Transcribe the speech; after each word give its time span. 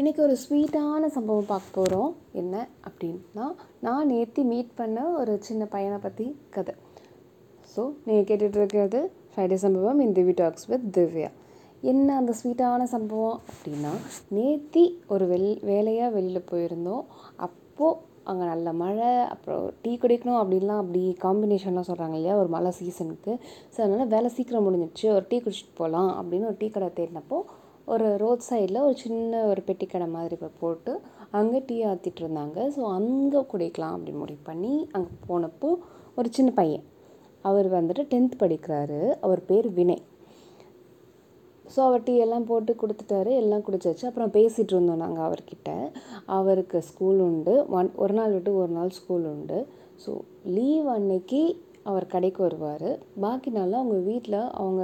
இன்றைக்கி 0.00 0.20
ஒரு 0.26 0.34
ஸ்வீட்டான 0.42 1.08
சம்பவம் 1.14 1.48
பார்க்க 1.50 1.76
போகிறோம் 1.76 2.10
என்ன 2.40 2.54
அப்படின்னா 2.88 3.46
நான் 3.80 4.06
நேற்று 4.06 4.42
மீட் 4.50 4.70
பண்ண 4.78 4.98
ஒரு 5.20 5.32
சின்ன 5.48 5.62
பையனை 5.74 5.98
பற்றி 6.04 6.26
கதை. 6.54 6.74
ஸோ 7.72 7.82
நீங்கள் 8.06 8.26
கேட்டுட்ருக்கிறது 8.28 9.00
ஃப்ரைடே 9.32 9.58
சம்பவம் 9.64 10.00
இன் 10.04 10.14
திவி 10.18 10.34
டாக்ஸ் 10.40 10.66
வித் 10.70 10.86
திவ்யா 10.96 11.30
என்ன 11.82 12.16
அந்த 12.20 12.34
ஸ்வீட்டான 12.40 12.86
சம்பவம் 12.94 13.38
அப்படின்னா 13.50 13.92
நேத்தி 14.38 14.84
ஒரு 15.14 15.26
வெள் 15.32 15.50
வேலையாக 15.70 16.14
வெளியில் 16.16 16.48
போயிருந்தோம். 16.52 17.04
அப்போது 17.46 17.98
அங்கே 18.30 18.46
நல்ல 18.52 18.72
மழை 18.82 19.12
அப்புறம் 19.32 19.62
டீ 19.82 19.94
குடிக்கணும் 20.02 20.40
அப்படின்லாம் 20.40 20.82
அப்படி 20.82 21.02
காம்பினேஷன்லாம் 21.26 21.88
சொல்கிறாங்க 21.90 22.16
இல்லையா 22.18 22.36
ஒரு 22.36 22.50
மழை 22.56 22.72
சீசனுக்கு 22.78 23.34
ஸோ 23.74 23.78
அதனால் 23.86 24.12
வேலை 24.14 24.30
சீக்கிரம் 24.36 24.66
முடிஞ்சிடுச்சு 24.68 25.08
ஒரு 25.16 25.26
டீ 25.32 25.38
குடிச்சிட்டு 25.38 25.80
போகலாம் 25.82 26.12
அப்படின்னு 26.20 26.48
ஒரு 26.52 26.58
டீ 26.62 26.68
கடை 26.68 26.90
தேடினப்போ 27.00 27.40
ஒரு 27.92 28.06
ரோட் 28.22 28.44
சைடில் 28.48 28.84
ஒரு 28.86 28.96
சின்ன 29.02 29.40
ஒரு 29.50 29.60
பெட்டி 29.68 29.86
கடை 29.86 30.06
மாதிரி 30.16 30.34
இப்போ 30.38 30.50
போட்டு 30.62 30.92
அங்கே 31.38 31.58
டீ 31.68 31.76
ஆற்றிட்டு 31.90 32.20
இருந்தாங்க. 32.24 32.58
ஸோ 32.76 32.80
அங்கே 32.98 33.40
குடிக்கலாம் 33.52 33.94
அப்படின்னு 33.96 34.22
முடிவு 34.22 34.42
பண்ணி 34.50 34.72
அங்கே 34.96 35.12
போனப்போ 35.28 35.70
ஒரு 36.18 36.28
சின்ன 36.36 36.50
பையன். 36.60 36.84
அவர் 37.48 37.68
வந்துட்டு 37.76 38.02
டென்த் 38.12 38.40
படிக்கிறாரு. 38.42 39.00
அவர் 39.26 39.42
பேர் 39.50 39.68
வினய். 39.78 40.02
ஸோ 41.72 41.78
அவர் 41.88 42.04
டீ 42.06 42.14
எல்லாம் 42.24 42.46
போட்டு 42.50 42.72
கொடுத்துட்டாரு. 42.82 43.32
எல்லாம் 43.42 43.64
குடிச்சாச்சு. 43.66 44.04
அப்புறம் 44.10 44.32
பேசிகிட்டு 44.36 44.72
இருந்தோம் 44.74 45.02
நாங்கள் 45.04 45.26
அவர்கிட்ட. 45.26 45.70
அவருக்கு 46.38 46.78
ஸ்கூல் 46.90 47.20
உண்டு. 47.28 47.54
ஒன் 47.78 47.90
ஒரு 48.04 48.14
நாள் 48.20 48.34
விட்டு 48.36 48.52
ஒரு 48.62 48.72
நாள் 48.78 48.96
ஸ்கூல் 48.98 49.26
உண்டு. 49.34 49.58
ஸோ 50.04 50.12
லீவ் 50.56 50.88
அன்னைக்கு 50.96 51.42
அவர் 51.90 52.06
கடைக்கு 52.14 52.40
வருவார். 52.46 52.88
பாக்கி 53.24 53.50
நாளில் 53.56 53.78
அவங்க 53.80 53.98
வீட்டில் 54.08 54.38
அவங்க 54.60 54.82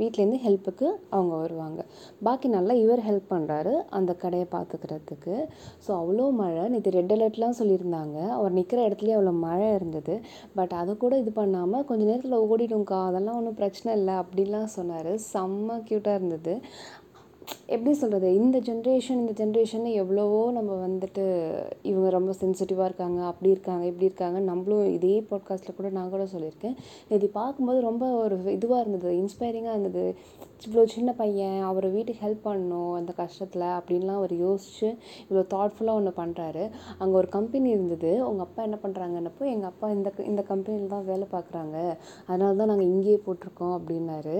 வீட்டிலேருந்து 0.00 0.40
ஹெல்ப்புக்கு 0.44 0.88
அவங்க 1.16 1.34
வருவாங்க. 1.42 1.80
பாக்கி 2.26 2.48
நாளில் 2.54 2.80
இவர் 2.84 3.02
ஹெல்ப் 3.08 3.32
பண்ணுறாரு 3.34 3.74
அந்த 3.98 4.14
கடையை 4.24 4.46
பார்த்துக்கிறதுக்கு 4.56 5.36
ஸோ 5.86 5.90
அவ்வளோ 6.00 6.26
மழை. 6.40 6.64
நேற்று 6.74 6.96
ரெட் 6.98 7.14
அலர்ட்லாம் 7.16 7.58
சொல்லியிருந்தாங்க. 7.60 8.18
அவர் 8.38 8.56
நிற்கிற 8.58 8.80
இடத்துலையே 8.88 9.16
அவ்வளோ 9.18 9.34
மழை 9.46 9.68
இருந்தது. 9.78 10.16
பட் 10.60 10.74
அதை 10.82 10.94
கூட 11.04 11.14
இது 11.24 11.32
பண்ணாமல் 11.40 11.86
கொஞ்சம் 11.90 12.10
நேரத்தில் 12.12 12.44
ஓடிடும்க்கா. 12.50 13.00
அதெல்லாம் 13.10 13.38
ஒன்றும் 13.40 13.60
பிரச்சனை 13.62 13.90
இல்லை 14.00 14.14
அப்படின்லாம் 14.22 14.74
சொன்னார். 14.78 15.12
செம்ம 15.32 15.78
க்யூட்டாக 15.88 16.18
இருந்தது. 16.20 16.54
எப்படி 17.74 17.92
சொல்கிறது 18.00 18.28
இந்த 18.40 18.56
ஜென்ரேஷன் 18.66 19.20
இந்த 19.22 19.32
ஜென்ரேஷன் 19.40 19.86
எவ்வளவோ 20.02 20.40
நம்ம 20.56 20.72
வந்துட்டு 20.86 21.24
இவங்க 21.90 22.08
ரொம்ப 22.16 22.32
சென்சிட்டிவாக 22.40 22.88
இருக்காங்க 22.90 23.20
அப்படி 23.30 23.50
இருக்காங்க 23.54 23.84
இப்படி 23.90 24.08
இருக்காங்க. 24.08 24.38
நம்மளும் 24.50 24.92
இதே 24.96 25.16
பாட்காஸ்ட்டில் 25.30 25.76
கூட 25.78 25.88
நான் 25.96 26.12
கூட 26.14 26.24
சொல்லியிருக்கேன். 26.34 26.76
இது 27.16 27.26
பார்க்கும்போது 27.38 27.80
ரொம்ப 27.80 28.04
ஒரு 28.22 28.36
இதுவாக 28.56 28.82
இருந்தது 28.84 29.14
இன்ஸ்பைரிங்காக 29.22 29.74
இருந்தது. 29.76 30.04
இவ்வளோ 30.66 30.84
சின்ன 30.94 31.10
பையன் 31.20 31.58
அவர் 31.70 31.86
வீட்டுக்கு 31.94 32.22
ஹெல்ப் 32.26 32.46
பண்ணணும் 32.46 32.92
அந்த 32.98 33.12
கஷ்டத்தில் 33.20 33.66
அப்படின்லாம் 33.78 34.20
அவர் 34.20 34.34
யோசித்து 34.44 34.88
இவ்வளோ 35.26 35.44
தாட்ஃபுல்லாக 35.54 36.00
ஒன்று 36.00 36.12
பண்ணுறாரு 36.20 36.64
அங்கே 37.00 37.14
ஒரு 37.22 37.28
கம்பெனி 37.36 37.68
இருந்தது. 37.76 38.12
உங்கள் 38.28 38.46
அப்பா 38.46 38.62
என்ன 38.68 38.78
பண்ணுறாங்கன்னப்போ 38.84 39.44
எங்கள் 39.54 39.70
அப்பா 39.72 39.88
இந்த 39.96 40.12
இந்த 40.30 40.44
கம்பெனியில் 40.52 40.94
தான் 40.94 41.08
வேலை 41.10 41.28
பார்க்குறாங்க. 41.34 41.76
அதனால 42.30 42.52
தான் 42.60 42.72
நாங்கள் 42.72 42.90
இங்கேயே 42.94 43.18
போட்டிருக்கோம் 43.26 43.76
அப்படின்னாரு. 43.78 44.38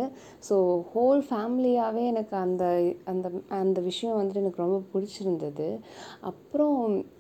ஸோ 0.48 0.56
ஹோல் 0.94 1.22
ஃபேமிலியாகவே 1.30 2.04
எனக்கு 2.14 2.36
அந்த 2.46 2.64
அந்த 3.10 3.26
அந்த 3.60 3.78
விஷயம் 3.88 4.16
வந்துட்டு 4.18 4.42
எனக்கு 4.42 4.62
ரொம்ப 4.64 4.78
பிடிச்சிருந்தது. 4.92 5.68
அப்புறம் 6.30 6.78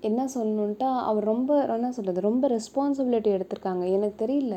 என்ன 0.08 0.26
சொல்லணுன்ட்டா 0.34 0.90
அவர் 1.10 1.28
ரொம்ப 1.32 1.58
என்ன 1.76 1.90
சொல்கிறது 1.98 2.26
ரொம்ப 2.28 2.48
ரெஸ்பான்சிபிலிட்டி 2.54 3.30
எடுத்திருக்காங்க. 3.36 3.84
எனக்கு 3.96 4.16
தெரியல 4.24 4.56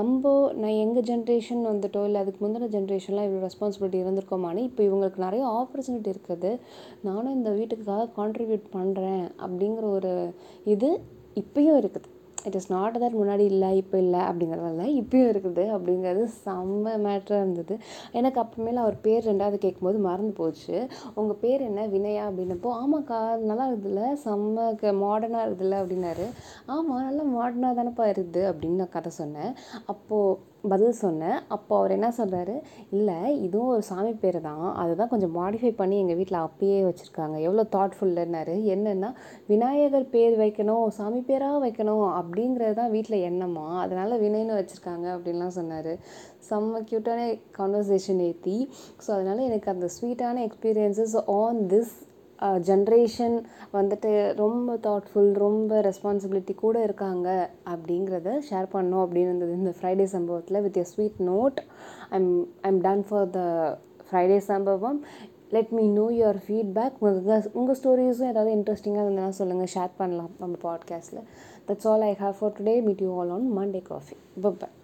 நம்ம 0.00 0.32
நான் 0.62 0.80
எங்கள் 0.84 1.06
ஜென்ரேஷன் 1.10 1.62
வந்துட்டோ 1.70 2.02
இல்லை 2.08 2.22
அதுக்கு 2.24 2.42
முந்தின 2.46 2.70
ஜென்ரேஷன்லாம் 2.76 3.28
இவ்வளோ 3.28 3.44
ரெஸ்பான்சிபிலிட்டி 3.48 4.02
இருந்திருக்கோமானு 4.04 4.66
இப்போ 4.68 4.82
இவங்களுக்கு 4.88 5.26
நிறைய 5.26 5.44
ஆப்பர்ச்சுனிட்டி 5.60 6.12
இருக்குது. 6.14 6.52
நானும் 7.08 7.34
இந்த 7.38 7.50
வீட்டுக்காக 7.58 8.10
கான்ட்ரிபியூட் 8.20 8.68
பண்ணுறேன் 8.76 9.24
அப்படிங்கிற 9.46 9.86
ஒரு 9.98 10.12
இது 10.74 10.90
இப்பயும் 11.42 11.80
இருக்குது. 11.82 12.08
இட் 12.46 12.56
இஸ் 12.58 12.70
நாட் 12.72 12.98
தட் 13.02 13.16
முன்னாடி 13.20 13.44
இல்லை 13.52 13.76
இப்போ 13.76 13.98
இல்லை 13.98 14.20
அப்படிங்கிறதால 14.20 14.84
இப்போயும் 15.00 15.30
இருக்குது 15.32 15.64
அப்படிங்கிறது 15.76 16.22
செம்ம 16.44 16.94
மேட்ராக 17.06 17.42
இருந்தது. 17.42 17.74
எனக்கு 18.18 18.40
அப்புறமேல 18.42 18.82
அவர் 18.84 18.96
பேர் 19.06 19.28
ரெண்டாவது 19.30 19.58
கேட்கும்போது 19.64 19.98
மறந்து 19.98 20.32
போச்சு. 20.32 20.76
உங்கள் 21.14 21.40
பேர் 21.40 21.60
என்ன? 21.60 21.86
வினயா 21.94 22.24
அப்படின்னப்போ 22.28 22.72
ஆமாக்கா 22.82 23.20
நல்லா 23.50 23.66
இருக்குதுல்ல 23.70 24.04
செம்ம 24.24 24.74
க 24.82 24.92
மாடர்னாக 25.04 25.46
இருக்குதுல்ல 25.46 25.80
அப்படின்னாரு. 25.82 26.26
ஆமாம் 26.66 27.04
நல்லா 27.08 27.24
மாடர்னாக 27.36 27.78
தானேப்பா 27.80 28.06
இருக்குது 28.14 28.44
அப்படின்னு 28.52 28.82
நான் 28.82 28.94
கதை 28.96 29.12
சொன்னேன். 29.22 29.52
அப்போது 29.94 30.38
பதில் 30.72 30.98
சொன்னேன். 31.02 31.38
அப்போ 31.54 31.72
அவர் 31.78 31.94
என்ன 31.96 32.08
சொல்கிறாரு 32.18 32.56
இல்லை 32.98 33.18
இதுவும் 33.46 33.72
ஒரு 33.74 33.84
சாமி 33.90 34.12
பேர் 34.22 34.38
தான். 34.48 34.66
அதை 34.82 34.92
தான் 35.00 35.10
கொஞ்சம் 35.12 35.34
மாடிஃபை 35.38 35.72
பண்ணி 35.80 35.96
எங்கள் 36.02 36.18
வீட்டில் 36.20 36.38
அப்பயே 36.46 36.78
வச்சுருக்காங்க. 36.88 37.36
எவ்வளோ 37.46 37.64
தாட்ஃபுல்லுன்னாரு 37.76 38.56
என்னென்னா 38.74 39.10
விநாயகர் 39.52 40.08
பேர் 40.14 40.36
வைக்கணும் 40.44 40.86
சாமி 40.98 41.22
பேராக 41.30 41.62
வைக்கணும் 41.66 42.06
அப்படிங்கிறது 42.20 42.76
தான் 42.80 42.92
வீட்டில் 42.96 43.24
எண்ணமா. 43.30 43.68
அதனால் 43.84 44.20
வினய்னு 44.24 44.58
வச்சுருக்காங்க 44.60 45.06
அப்படின்லாம் 45.16 45.56
சொன்னார். 45.60 45.92
செம்ம 46.48 46.80
க்யூட்டான 46.90 47.20
கான்வர்சேஷன் 47.60 48.20
ஏற்றி 48.26 48.58
ஸோ 49.04 49.08
அதனால் 49.16 49.46
எனக்கு 49.48 49.68
அந்த 49.72 49.86
ஸ்வீட்டான 49.96 50.42
எக்ஸ்பீரியன்ஸஸ் 50.48 51.16
ஆன் 51.40 51.60
திஸ் 51.72 51.94
ஜென்ரேஷன் 52.42 53.42
வந்துட்டு 53.72 54.34
ரொம்ப 54.34 54.74
தாட்ஃபுல் 54.74 55.32
ரொம்ப 55.32 55.80
ரெஸ்பான்சிபிலிட்டி 55.80 56.54
கூட 56.54 56.82
இருக்காங்க 56.82 57.50
அப்படிங்கிறத 57.70 58.32
ஷேர் 58.50 58.68
பண்ணோம் 58.72 59.04
அப்படின்னு 59.04 59.30
இருந்தது. 59.30 59.52
இந்த 59.52 59.74
ஃப்ரைடே 59.80 60.02
சம்பவத்தில் 60.02 60.60
with 60.60 60.76
a 60.76 60.84
sweet 60.84 61.18
note 61.18 61.58
I'm 62.10 62.48
I'm 62.60 62.80
done 62.80 63.04
for 63.08 63.30
the 63.30 63.40
Friday 64.10 64.36
சம்பவம். 64.36 65.04
Let 65.50 65.72
me 65.72 65.88
know 65.88 66.10
your 66.10 66.40
feedback 66.46 66.96
உங்கள் 66.98 67.50
உங்கள் 67.52 67.76
ஸ்டோரிஸும் 67.82 68.28
ஏதாவது 68.28 68.56
இன்ட்ரெஸ்டிங்காக 68.56 69.04
இருந்ததுன்னா 69.04 69.28
சொல்லுங்கள் 69.28 69.72
ஷேர் 69.74 69.90
பண்ணலாம் 69.96 70.30
நம்ம 70.38 70.56
பாட்காஸ்ட்டில் 70.62 71.24
that's 71.68 71.86
all 71.86 72.00
I 72.00 72.14
have 72.14 72.32
for 72.32 72.52
today 72.60 72.82
meet 72.82 73.00
you 73.00 73.20
all 73.20 73.30
on 73.30 73.58
Monday 73.58 73.82
coffee 73.82 74.16
bye 74.40 74.77